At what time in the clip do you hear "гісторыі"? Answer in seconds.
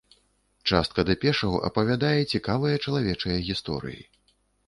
3.51-4.01